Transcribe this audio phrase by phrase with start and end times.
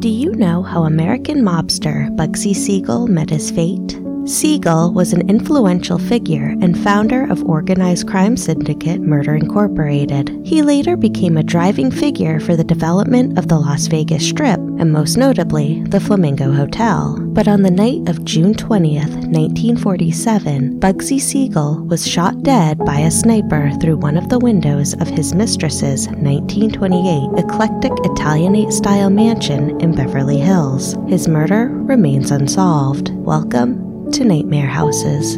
[0.00, 3.98] Do you know how American mobster Bugsy Siegel met his fate?
[4.26, 10.38] Siegel was an influential figure and founder of organized crime syndicate Murder Incorporated.
[10.44, 14.92] He later became a driving figure for the development of the Las Vegas Strip and
[14.92, 17.16] most notably the Flamingo Hotel.
[17.18, 23.10] But on the night of June 20th, 1947, Bugsy Siegel was shot dead by a
[23.10, 29.94] sniper through one of the windows of his mistress's 1928 eclectic Italianate style mansion in
[29.94, 30.94] Beverly Hills.
[31.08, 33.14] His murder remains unsolved.
[33.14, 33.79] Welcome
[34.12, 35.36] to Nightmare Houses.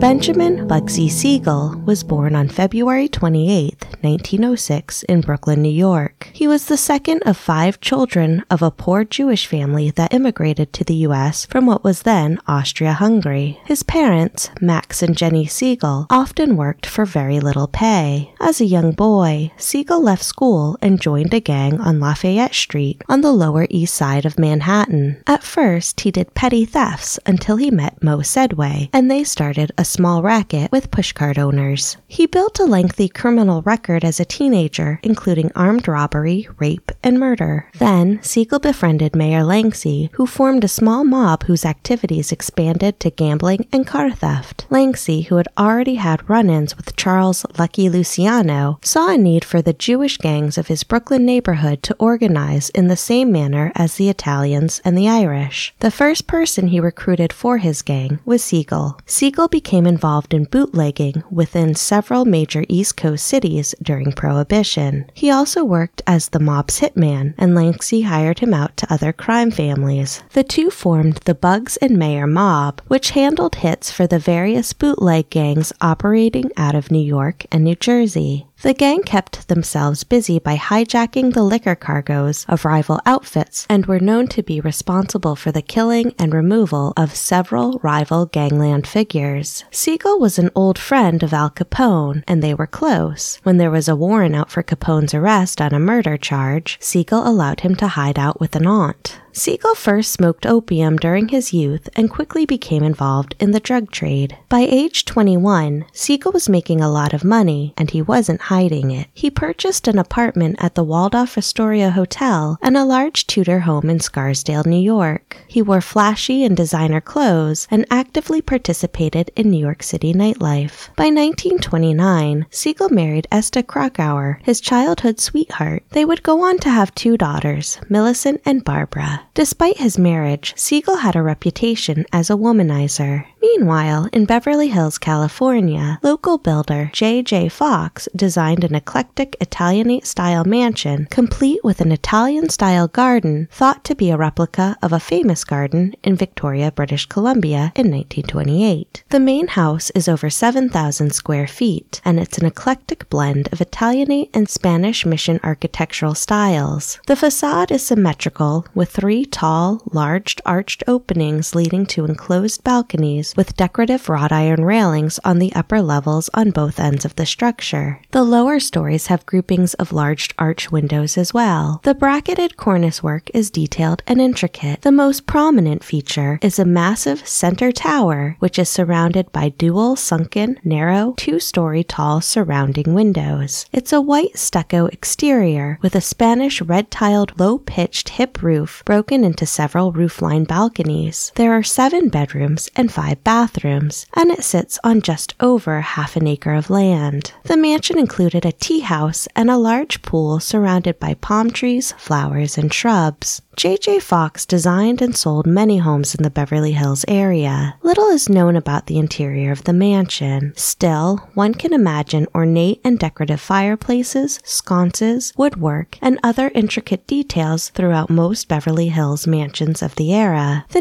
[0.00, 3.75] Benjamin Bugsy Siegel was born on February 28,
[4.06, 6.30] 1906, in Brooklyn, New York.
[6.32, 10.84] He was the second of five children of a poor Jewish family that immigrated to
[10.84, 11.46] the U.S.
[11.46, 13.58] from what was then Austria Hungary.
[13.64, 18.32] His parents, Max and Jenny Siegel, often worked for very little pay.
[18.40, 23.22] As a young boy, Siegel left school and joined a gang on Lafayette Street on
[23.22, 25.22] the Lower East Side of Manhattan.
[25.26, 29.84] At first, he did petty thefts until he met Moe Sedway, and they started a
[29.84, 31.96] small racket with pushcart owners.
[32.06, 37.70] He built a lengthy criminal record as a teenager, including armed robbery, rape, and murder.
[37.78, 43.66] Then, Siegel befriended Meyer Lansky, who formed a small mob whose activities expanded to gambling
[43.72, 44.66] and car theft.
[44.70, 49.62] Lansky, who had already had run ins with Charles Lucky Luciano, saw a need for
[49.62, 54.08] the Jewish gangs of his Brooklyn neighborhood to organize in the same manner as the
[54.08, 55.74] Italians and the Irish.
[55.80, 58.98] The first person he recruited for his gang was Siegel.
[59.06, 65.10] Siegel became involved in bootlegging within several major East Coast cities during Prohibition.
[65.14, 69.50] He also worked as the mob's hitman, and Lansky hired him out to other crime
[69.50, 70.22] families.
[70.32, 75.30] The two formed the Bugs and Meyer Mob, which handled hits for the various bootleg
[75.30, 78.46] gangs operating out of New York and New Jersey.
[78.62, 84.00] The gang kept themselves busy by hijacking the liquor cargoes of rival outfits and were
[84.00, 89.64] known to be responsible for the killing and removal of several rival gangland figures.
[89.70, 93.38] Siegel was an old friend of Al Capone, and they were close.
[93.42, 97.60] When there was a warrant out for Capone's arrest on a murder charge, Siegel allowed
[97.60, 99.20] him to hide out with an aunt.
[99.38, 104.34] Siegel first smoked opium during his youth and quickly became involved in the drug trade.
[104.48, 109.08] By age 21, Siegel was making a lot of money and he wasn't hiding it.
[109.12, 114.00] He purchased an apartment at the Waldorf Astoria Hotel and a large Tudor home in
[114.00, 115.36] Scarsdale, New York.
[115.46, 120.88] He wore flashy and designer clothes and actively participated in New York City nightlife.
[120.96, 125.82] By 1929, Siegel married Esta Krakower, his childhood sweetheart.
[125.90, 129.25] They would go on to have two daughters, Millicent and Barbara.
[129.34, 133.26] Despite his marriage, Siegel had a reputation as a womanizer.
[133.50, 137.48] Meanwhile, in Beverly Hills, California, local builder J.J.
[137.50, 143.94] Fox designed an eclectic Italianate style mansion complete with an Italian style garden thought to
[143.94, 149.04] be a replica of a famous garden in Victoria, British Columbia in 1928.
[149.10, 154.30] The main house is over 7,000 square feet, and it's an eclectic blend of Italianate
[154.34, 156.98] and Spanish mission architectural styles.
[157.06, 163.56] The facade is symmetrical with three tall, large arched openings leading to enclosed balconies with
[163.56, 168.00] decorative wrought iron railings on the upper levels on both ends of the structure.
[168.12, 171.80] The lower stories have groupings of large arch windows as well.
[171.84, 174.82] The bracketed cornice work is detailed and intricate.
[174.82, 180.58] The most prominent feature is a massive center tower, which is surrounded by dual sunken,
[180.64, 183.66] narrow, two story tall surrounding windows.
[183.72, 189.24] It's a white stucco exterior with a Spanish red tiled, low pitched hip roof broken
[189.24, 191.32] into several roofline balconies.
[191.34, 196.28] There are seven bedrooms and five bathrooms, and it sits on just over half an
[196.28, 197.32] acre of land.
[197.42, 202.56] The mansion included a tea house and a large pool surrounded by palm trees, flowers,
[202.56, 203.42] and shrubs.
[203.56, 204.00] J.J.
[204.00, 207.76] Fox designed and sold many homes in the Beverly Hills area.
[207.82, 210.52] Little is known about the interior of the mansion.
[210.56, 218.10] Still, one can imagine ornate and decorative fireplaces, sconces, woodwork, and other intricate details throughout
[218.10, 220.66] most Beverly Hills mansions of the era.
[220.68, 220.80] The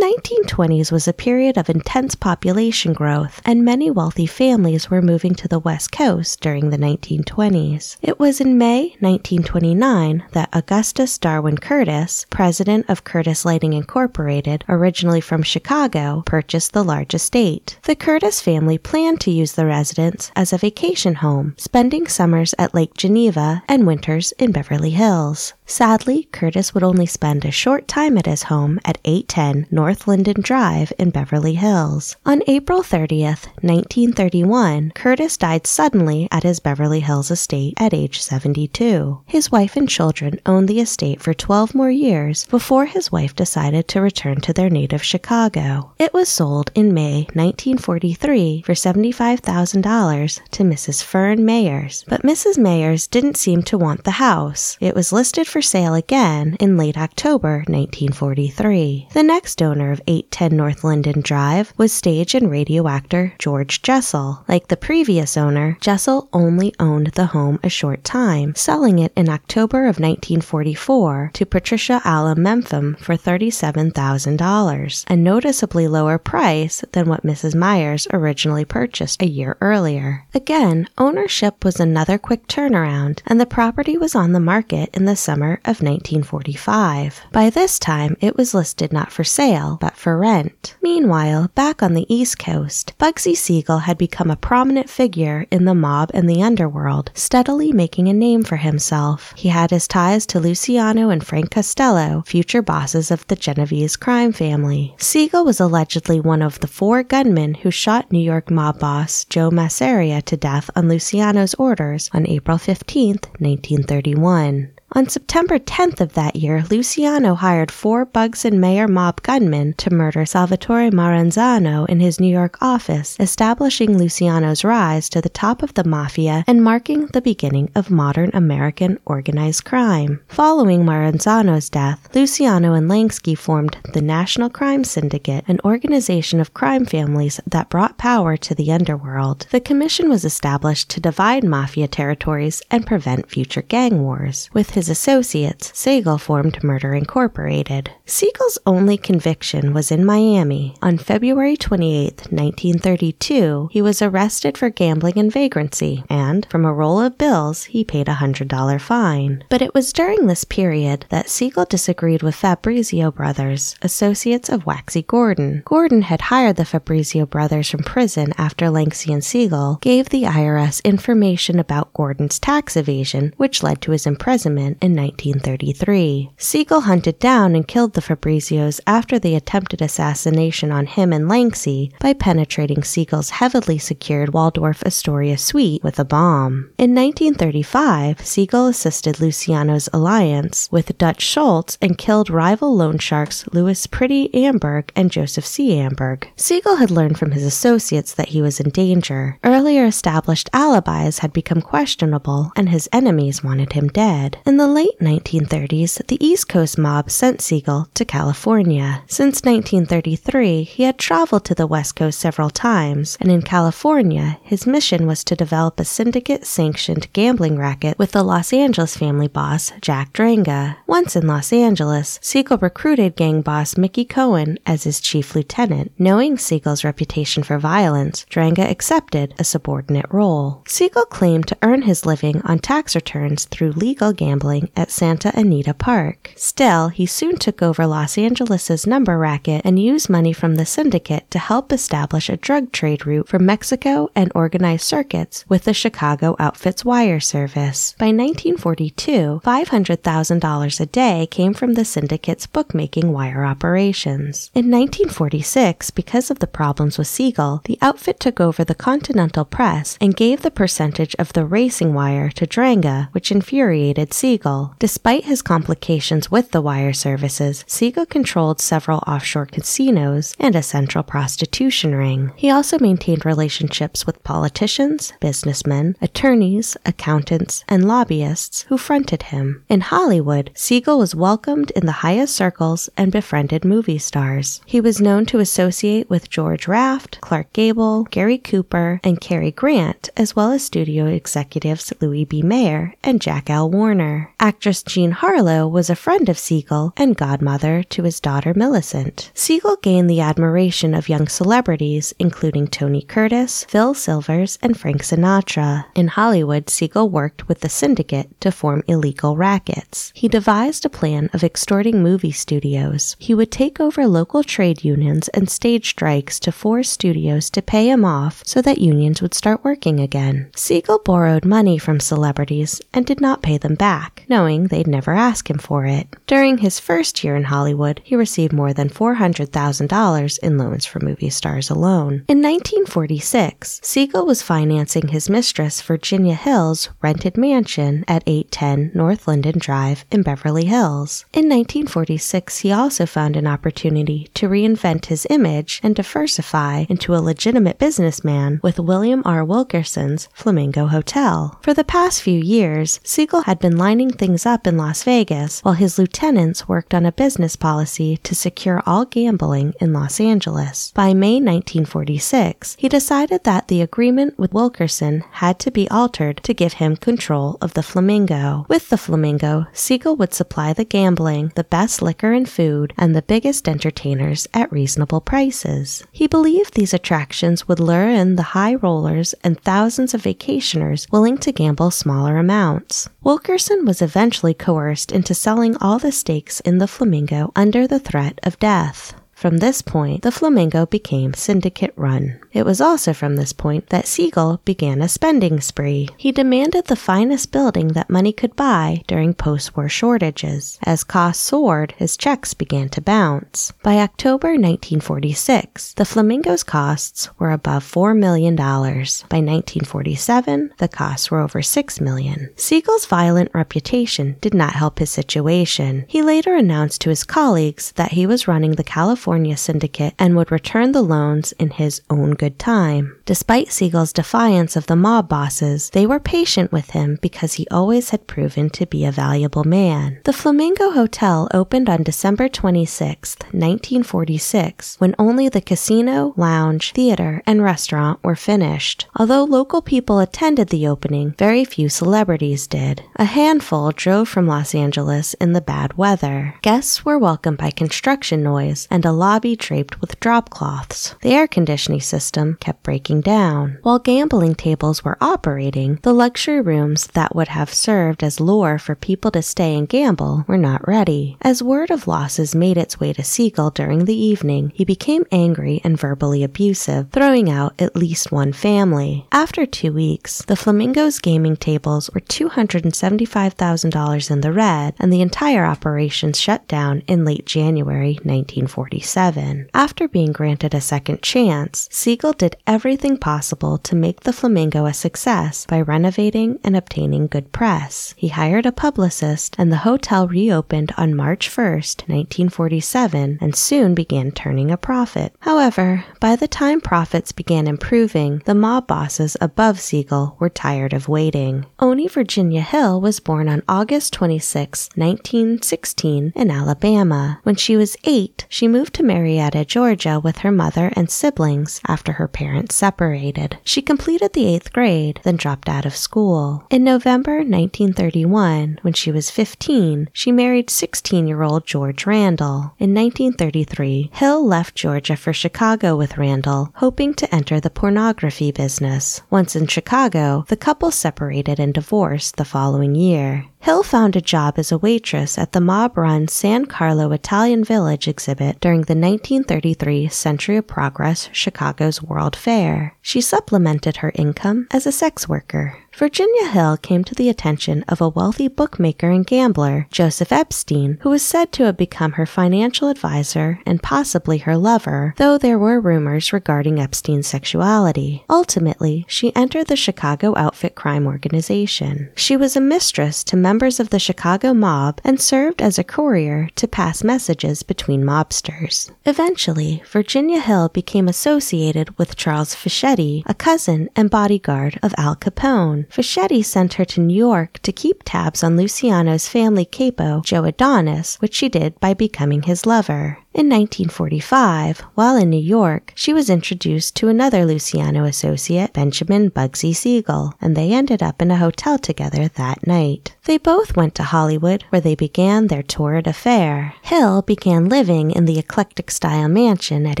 [0.46, 5.48] 1920s was a period of intense population growth, and many wealthy families were moving to
[5.48, 7.96] the West Coast during the 1920s.
[8.00, 15.20] It was in May 1929 that Augustus Darwin Curtis, president of Curtis Lighting Incorporated, originally
[15.20, 17.78] from Chicago, purchased the large estate.
[17.84, 22.74] The Curtis family planned to use the residence as a vacation home, spending summers at
[22.74, 25.54] Lake Geneva and winters in Beverly Hills.
[25.70, 30.42] Sadly, Curtis would only spend a short time at his home at 810 North Linden
[30.42, 32.16] Drive in Beverly Hills.
[32.26, 39.20] On April 30th, 1931, Curtis died suddenly at his Beverly Hills estate at age 72.
[39.26, 43.86] His wife and children owned the estate for 12 more years before his wife decided
[43.88, 45.92] to return to their native Chicago.
[46.00, 51.04] It was sold in May 1943 for $75,000 to Mrs.
[51.04, 52.58] Fern Mayers, but Mrs.
[52.58, 54.76] Mayers didn't seem to want the house.
[54.80, 59.08] It was listed for sale again in late October 1943.
[59.12, 64.44] The next owner of 810 North Linden Drive was stage and radio actor George Jessel.
[64.48, 69.28] Like the previous owner, Jessel only owned the home a short time, selling it in
[69.28, 77.24] October of 1944 to Patricia Alla Mempham for $37,000, a noticeably lower price than what
[77.24, 77.54] Mrs.
[77.54, 80.26] Myers originally purchased a year earlier.
[80.34, 85.16] Again, ownership was another quick turnaround, and the property was on the market in the
[85.16, 87.22] summer of 1945.
[87.32, 90.76] By this time, it was listed not for sale, but for rent.
[90.82, 95.74] Meanwhile, back on the East Coast, Bugsy Siegel had become a prominent figure in the
[95.74, 99.32] mob and the underworld, steadily making a name for himself.
[99.36, 104.32] He had his ties to Luciano and Frank Costello, future bosses of the Genovese crime
[104.32, 104.94] family.
[104.98, 109.50] Siegel was allegedly one of the four gunmen who shot New York mob boss Joe
[109.50, 114.70] Masseria to death on Luciano's orders on April 15, 1931.
[114.92, 119.94] On September 10th of that year, Luciano hired four Bugs and Meyer mob gunmen to
[119.94, 125.74] murder Salvatore Maranzano in his New York office, establishing Luciano's rise to the top of
[125.74, 130.24] the mafia and marking the beginning of modern American organized crime.
[130.26, 136.84] Following Maranzano's death, Luciano and Lansky formed the National Crime Syndicate, an organization of crime
[136.84, 139.46] families that brought power to the underworld.
[139.52, 144.50] The commission was established to divide mafia territories and prevent future gang wars.
[144.52, 147.90] With his associates, Siegel formed Murder Incorporated.
[148.06, 150.74] Siegel's only conviction was in Miami.
[150.82, 157.00] On February 28, 1932, he was arrested for gambling and vagrancy, and from a roll
[157.00, 159.44] of bills, he paid a $100 fine.
[159.48, 165.02] But it was during this period that Siegel disagreed with Fabrizzo brothers, associates of Waxy
[165.02, 165.62] Gordon.
[165.64, 170.82] Gordon had hired the Fabrizzo brothers from prison after Lansky and Siegel gave the IRS
[170.84, 176.30] information about Gordon's tax evasion, which led to his imprisonment in 1933.
[176.36, 181.92] Siegel hunted down and killed the Fabrizzos after the attempted assassination on him and Lansky
[182.00, 186.70] by penetrating Siegel's heavily secured Waldorf Astoria suite with a bomb.
[186.78, 193.86] In 1935, Siegel assisted Luciano's alliance with Dutch Schultz and killed rival loan sharks Louis
[193.86, 195.76] Pretty Amberg and Joseph C.
[195.78, 196.28] Amberg.
[196.36, 199.38] Siegel had learned from his associates that he was in danger.
[199.44, 204.38] Earlier established alibis had become questionable, and his enemies wanted him dead.
[204.46, 209.02] In the late 1930s, the East Coast mob sent Siegel to California.
[209.06, 214.66] Since 1933, he had traveled to the West Coast several times, and in California, his
[214.66, 219.72] mission was to develop a syndicate sanctioned gambling racket with the Los Angeles family boss,
[219.80, 220.76] Jack Dragna.
[220.86, 225.90] Once in Los Angeles, Siegel recruited gang boss Mickey Cohen as his chief lieutenant.
[225.98, 230.62] Knowing Siegel's reputation for violence, Dragna accepted a subordinate role.
[230.66, 235.74] Siegel claimed to earn his living on tax returns through legal gambling at Santa Anita
[235.74, 236.32] Park.
[236.36, 241.30] Still, he soon took over Los Angeles's number racket and used money from the syndicate
[241.30, 246.36] to help establish a drug trade route from Mexico and organize circuits with the Chicago
[246.38, 247.94] Outfits wire service.
[247.98, 254.50] By 1942, $500,000 a day came from the syndicate's bookmaking wire operations.
[254.54, 259.96] In 1946, because of the problems with Siegel, the outfit took over the Continental Press
[260.00, 264.39] and gave the percentage of the racing wire to Dragna, which infuriated Siegel.
[264.78, 271.04] Despite his complications with the wire services, Siegel controlled several offshore casinos and a central
[271.04, 272.32] prostitution ring.
[272.36, 279.64] He also maintained relationships with politicians, businessmen, attorneys, accountants, and lobbyists who fronted him.
[279.68, 284.62] In Hollywood, Siegel was welcomed in the highest circles and befriended movie stars.
[284.64, 290.08] He was known to associate with George Raft, Clark Gable, Gary Cooper, and Cary Grant,
[290.16, 292.42] as well as studio executives Louis B.
[292.42, 293.70] Mayer and Jack L.
[293.70, 294.19] Warner.
[294.38, 299.30] Actress Jean Harlow was a friend of Siegel and godmother to his daughter Millicent.
[299.34, 305.84] Siegel gained the admiration of young celebrities, including Tony Curtis, Phil Silvers, and Frank Sinatra.
[305.94, 310.12] In Hollywood, Siegel worked with the syndicate to form illegal rackets.
[310.14, 313.16] He devised a plan of extorting movie studios.
[313.18, 317.88] He would take over local trade unions and stage strikes to force studios to pay
[317.88, 320.50] him off so that unions would start working again.
[320.56, 324.09] Siegel borrowed money from celebrities and did not pay them back.
[324.14, 326.08] Back, knowing they'd never ask him for it.
[326.26, 331.30] During his first year in Hollywood, he received more than $400,000 in loans for movie
[331.30, 332.24] stars alone.
[332.28, 339.58] In 1946, Siegel was financing his mistress Virginia Hill's rented mansion at 810 North Linden
[339.58, 341.24] Drive in Beverly Hills.
[341.32, 347.20] In 1946, he also found an opportunity to reinvent his image and diversify into a
[347.20, 349.44] legitimate businessman with William R.
[349.44, 351.58] Wilkerson's Flamingo Hotel.
[351.62, 355.74] For the past few years, Siegel had been lining things up in Las Vegas while
[355.74, 360.90] his lieutenants worked on a business policy to secure all gambling in Los Angeles.
[360.92, 366.54] By May 1946, he decided that the agreement with Wilkerson had to be altered to
[366.54, 368.64] give him control of the Flamingo.
[368.70, 373.20] With the Flamingo, Siegel would supply the gambling, the best liquor and food, and the
[373.20, 376.02] biggest entertainers at reasonable prices.
[376.10, 381.36] He believed these attractions would lure in the high rollers and thousands of vacationers willing
[381.36, 383.10] to gamble smaller amounts.
[383.22, 388.38] Wilkerson was eventually coerced into selling all the stakes in the Flamingo under the threat
[388.44, 389.14] of death.
[389.32, 392.38] From this point, the Flamingo became syndicate run.
[392.52, 396.08] It was also from this point that Siegel began a spending spree.
[396.16, 400.78] He demanded the finest building that money could buy during post war shortages.
[400.82, 403.72] As costs soared, his checks began to bounce.
[403.82, 408.56] By October 1946, the Flamingo's costs were above $4 million.
[408.56, 412.50] By 1947, the costs were over 6 million.
[412.56, 416.04] Siegel's violent reputation did not help his situation.
[416.08, 420.50] He later announced to his colleagues that he was running the California syndicate and would
[420.50, 423.14] return the loans in his own good time.
[423.26, 428.08] Despite Siegel's defiance of the mob bosses, they were patient with him because he always
[428.10, 430.18] had proven to be a valuable man.
[430.24, 437.62] The Flamingo Hotel opened on December 26, 1946, when only the casino, lounge, theater, and
[437.62, 439.06] restaurant were finished.
[439.14, 443.02] Although local people attended the opening, very few celebrities did.
[443.16, 446.54] A handful drove from Los Angeles in the bad weather.
[446.62, 451.14] Guests were welcomed by construction noise and a lobby draped with drop cloths.
[451.20, 453.78] The air conditioning system kept breaking down.
[453.82, 458.94] While gambling tables were operating, the luxury rooms that would have served as lure for
[458.94, 461.36] people to stay and gamble were not ready.
[461.40, 465.80] As word of losses made its way to Siegel during the evening, he became angry
[465.82, 469.26] and verbally abusive, throwing out at least one family.
[469.32, 475.64] After two weeks, the Flamingo's gaming tables were $275,000 in the red, and the entire
[475.64, 479.70] operation shut down in late January 1947.
[479.72, 484.92] After being granted a second chance, Siegel did everything possible to make the Flamingo a
[484.92, 488.14] success by renovating and obtaining good press.
[488.16, 494.32] He hired a publicist, and the hotel reopened on March 1st, 1947, and soon began
[494.32, 495.34] turning a profit.
[495.40, 501.08] However, by the time profits began improving, the mob bosses above Siegel were tired of
[501.08, 501.64] waiting.
[501.78, 507.40] Onie Virginia Hill was born on August 26, 1916, in Alabama.
[507.44, 512.09] When she was eight, she moved to Marietta, Georgia with her mother and siblings after
[512.12, 513.58] her parents separated.
[513.64, 516.64] She completed the eighth grade, then dropped out of school.
[516.70, 522.74] In November 1931, when she was 15, she married 16 year old George Randall.
[522.78, 529.22] In 1933, Hill left Georgia for Chicago with Randall, hoping to enter the pornography business.
[529.30, 533.46] Once in Chicago, the couple separated and divorced the following year.
[533.62, 538.08] Hill found a job as a waitress at the mob run San Carlo Italian Village
[538.08, 542.96] exhibit during the 1933 Century of Progress Chicago's World Fair.
[543.02, 545.76] She supplemented her income as a sex worker.
[545.96, 551.10] Virginia Hill came to the attention of a wealthy bookmaker and gambler, Joseph Epstein, who
[551.10, 555.78] was said to have become her financial advisor and possibly her lover, though there were
[555.78, 558.24] rumors regarding Epstein's sexuality.
[558.30, 562.08] Ultimately, she entered the Chicago Outfit Crime Organization.
[562.14, 566.48] She was a mistress to members of the Chicago mob and served as a courier
[566.54, 568.90] to pass messages between mobsters.
[569.04, 575.79] Eventually, Virginia Hill became associated with Charles Fischetti, a cousin and bodyguard of Al Capone.
[575.88, 581.16] Fischetti sent her to New York to keep tabs on Luciano's family capo, Joe Adonis,
[581.16, 583.18] which she did by becoming his lover.
[583.32, 589.72] In 1945, while in New York, she was introduced to another Luciano associate, Benjamin Bugsy
[589.72, 593.14] Siegel, and they ended up in a hotel together that night.
[593.26, 596.74] They both went to Hollywood, where they began their torrid affair.
[596.82, 600.00] Hill began living in the eclectic style mansion at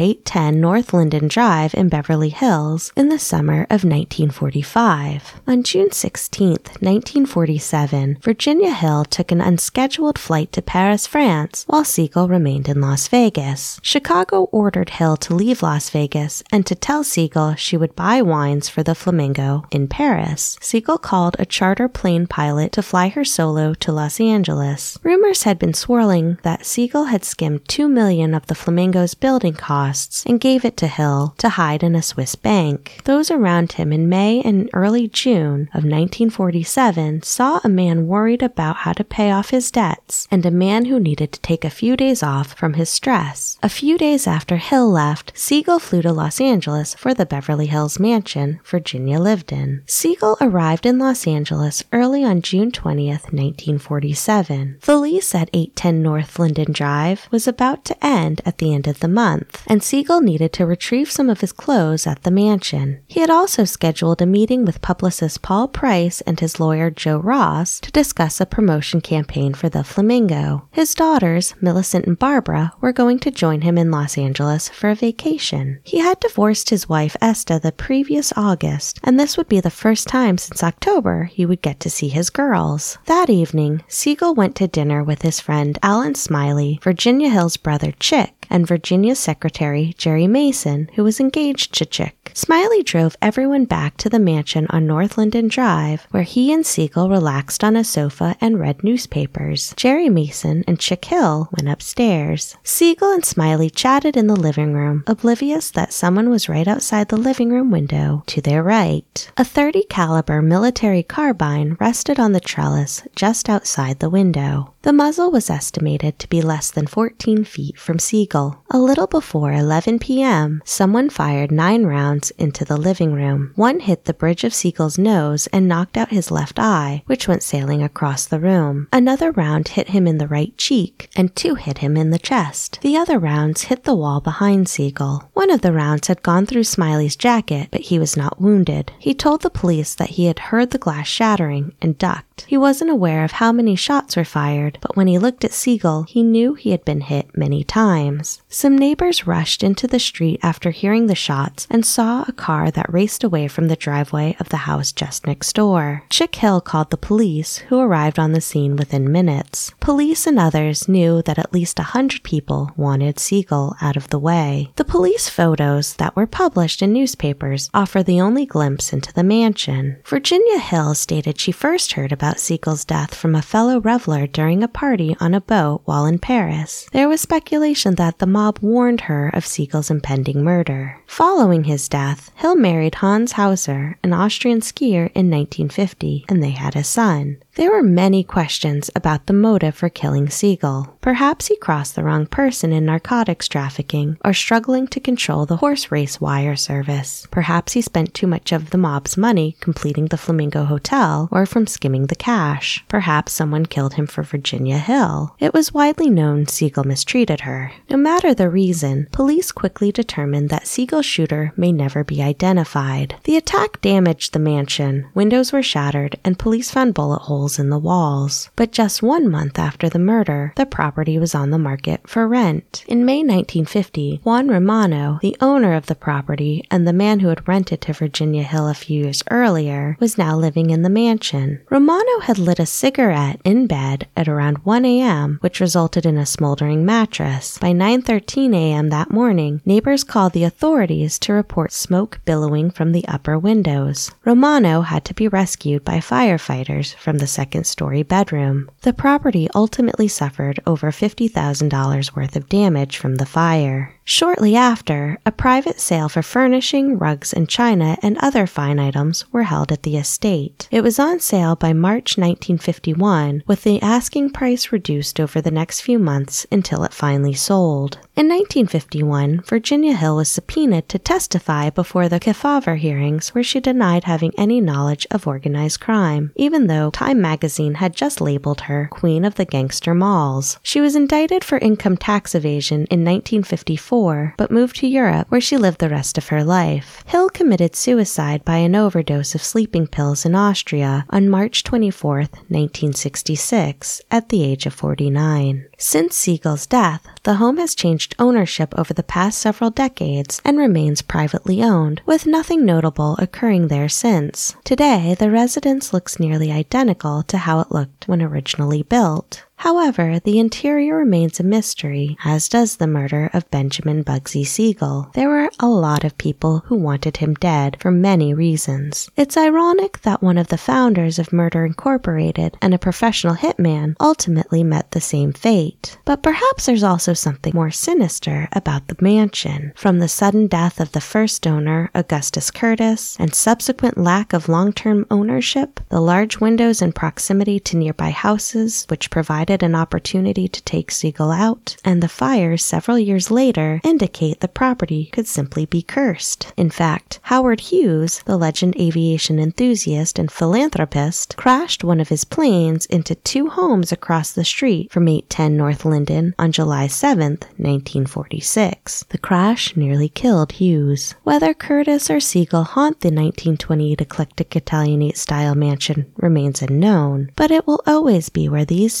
[0.00, 5.40] 810 North Linden Drive in Beverly Hills in the summer of 1945.
[5.46, 12.26] On June 16, 1947, Virginia Hill took an unscheduled flight to Paris, France, while Siegel
[12.26, 13.19] remained in Las Vegas.
[13.20, 13.78] Vegas.
[13.82, 18.70] Chicago ordered Hill to leave Las Vegas and to tell Siegel she would buy wines
[18.70, 20.56] for the Flamingo in Paris.
[20.62, 24.98] Siegel called a charter plane pilot to fly her solo to Los Angeles.
[25.02, 30.24] Rumors had been swirling that Siegel had skimmed 2 million of the Flamingo's building costs
[30.24, 33.02] and gave it to Hill to hide in a Swiss bank.
[33.04, 38.76] Those around him in May and early June of 1947 saw a man worried about
[38.76, 41.98] how to pay off his debts and a man who needed to take a few
[41.98, 43.09] days off from his stress.
[43.10, 47.98] A few days after Hill left, Siegel flew to Los Angeles for the Beverly Hills
[47.98, 49.82] mansion Virginia lived in.
[49.86, 54.78] Siegel arrived in Los Angeles early on June 20th, 1947.
[54.82, 59.00] The lease at 810 North Linden Drive was about to end at the end of
[59.00, 63.00] the month, and Siegel needed to retrieve some of his clothes at the mansion.
[63.08, 67.80] He had also scheduled a meeting with publicist Paul Price and his lawyer Joe Ross
[67.80, 70.68] to discuss a promotion campaign for the Flamingo.
[70.70, 74.94] His daughters, Millicent and Barbara, were going to join him in Los Angeles for a
[74.94, 75.80] vacation.
[75.84, 80.06] He had divorced his wife Esta the previous August, and this would be the first
[80.06, 82.98] time since October he would get to see his girls.
[83.06, 88.39] That evening, Siegel went to dinner with his friend Allen Smiley, Virginia Hill's brother Chick,
[88.50, 92.32] and Virginia's secretary Jerry Mason, who was engaged to Chick.
[92.34, 97.08] Smiley drove everyone back to the mansion on North Linden Drive, where he and Siegel
[97.08, 99.74] relaxed on a sofa and read newspapers.
[99.76, 102.56] Jerry Mason and Chick Hill went upstairs.
[102.62, 107.16] Siegel and Smiley chatted in the living room, oblivious that someone was right outside the
[107.16, 109.30] living room window to their right.
[109.36, 114.74] A 30 caliber military carbine rested on the trellis just outside the window.
[114.82, 118.64] The muzzle was estimated to be less than 14 feet from Siegel.
[118.70, 123.52] A little before 11 p.m., someone fired nine rounds into the living room.
[123.56, 127.42] One hit the bridge of Siegel's nose and knocked out his left eye, which went
[127.42, 128.88] sailing across the room.
[128.90, 132.78] Another round hit him in the right cheek, and two hit him in the chest.
[132.80, 135.28] The other rounds hit the wall behind Siegel.
[135.34, 138.92] One of the rounds had gone through Smiley's jacket, but he was not wounded.
[138.98, 142.46] He told the police that he had heard the glass shattering and ducked.
[142.46, 146.04] He wasn't aware of how many shots were fired, but when he looked at Siegel,
[146.04, 148.42] he knew he had been hit many times.
[148.48, 152.92] Some neighbors rushed into the street after hearing the shots and saw a car that
[152.92, 156.04] raced away from the driveway of the house just next door.
[156.10, 159.72] Chick Hill called the police, who arrived on the scene within minutes.
[159.80, 164.18] Police and others knew that at least a hundred people wanted Siegel out of the
[164.18, 164.70] way.
[164.76, 169.98] The police photos that were published in newspapers offer the only glimpse into the mansion.
[170.04, 174.68] Virginia Hill stated she first heard about Siegel's death from a fellow reveler during a
[174.68, 176.88] party on a boat while in Paris.
[176.92, 180.98] There was speculation that the mob warned her of Siegel's impending murder.
[181.06, 186.76] Following his death, Hill married Hans Hauser, an Austrian skier, in 1950, and they had
[186.76, 187.38] a son.
[187.56, 190.96] There were many questions about the motive for killing Siegel.
[191.00, 195.90] Perhaps he crossed the wrong person in narcotics trafficking or struggling to control the horse
[195.90, 197.26] race wire service.
[197.32, 201.66] Perhaps he spent too much of the mob's money completing the Flamingo Hotel or from
[201.66, 202.84] skimming the cash.
[202.86, 205.34] Perhaps someone killed him for Virginia Hill.
[205.40, 207.72] It was widely known Siegel mistreated her.
[207.90, 213.16] No matter the reason, police quickly determined that Siegel's shooter may never be identified.
[213.24, 217.78] The attack damaged the mansion, windows were shattered, and police found bullet holes in the
[217.78, 218.50] walls.
[218.56, 222.84] But just one month after the murder, the property was on the market for rent.
[222.86, 227.48] In May 1950, Juan Romano, the owner of the property and the man who had
[227.48, 231.60] rented to Virginia Hill a few years earlier, was now living in the mansion.
[231.70, 236.26] Romano had lit a cigarette in bed at around 1 a.m., which resulted in a
[236.26, 237.58] smoldering mattress.
[237.58, 238.90] By 9:13 a.m.
[238.90, 244.10] that morning, neighbors called the authorities to report smoke billowing from the upper windows.
[244.24, 248.70] Romano had to be rescued by firefighters from the second story bedroom.
[248.82, 253.94] The property ultimately suffered over $50,000 worth of damage from the fire.
[254.12, 259.44] Shortly after, a private sale for furnishing, rugs, and china and other fine items were
[259.44, 260.66] held at the estate.
[260.72, 265.82] It was on sale by March 1951, with the asking price reduced over the next
[265.82, 267.98] few months until it finally sold.
[268.16, 274.04] In 1951, Virginia Hill was subpoenaed to testify before the Kefauver hearings where she denied
[274.04, 279.24] having any knowledge of organized crime, even though Time magazine had just labeled her Queen
[279.24, 280.58] of the Gangster Molls.
[280.64, 283.99] She was indicted for income tax evasion in 1954
[284.36, 287.04] but moved to Europe where she lived the rest of her life.
[287.06, 294.02] Hill committed suicide by an overdose of sleeping pills in Austria on March 24, 1966,
[294.10, 295.66] at the age of 49.
[295.78, 301.02] Since Siegel's death, the home has changed ownership over the past several decades and remains
[301.02, 304.56] privately owned, with nothing notable occurring there since.
[304.64, 309.44] Today, the residence looks nearly identical to how it looked when originally built.
[309.60, 315.10] However, the interior remains a mystery, as does the murder of Benjamin Bugsy Siegel.
[315.12, 319.10] There were a lot of people who wanted him dead for many reasons.
[319.18, 324.64] It's ironic that one of the founders of Murder Incorporated and a professional hitman ultimately
[324.64, 325.98] met the same fate.
[326.06, 329.74] But perhaps there's also something more sinister about the mansion.
[329.76, 334.72] From the sudden death of the first owner, Augustus Curtis, and subsequent lack of long
[334.72, 340.46] term ownership, the large windows in proximity to nearby houses, which provided provided an opportunity
[340.46, 345.66] to take Siegel out, and the fires several years later indicate the property could simply
[345.66, 346.52] be cursed.
[346.56, 352.86] In fact, Howard Hughes, the legend aviation enthusiast and philanthropist, crashed one of his planes
[352.86, 359.06] into two homes across the street from 810 North Linden on July 7, 1946.
[359.08, 361.16] The crash nearly killed Hughes.
[361.24, 367.66] Whether Curtis or Siegel haunt the 1928 eclectic Italianate style mansion remains unknown, but it
[367.66, 368.94] will always be where these